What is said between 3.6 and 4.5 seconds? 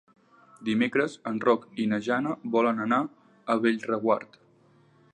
Bellreguard.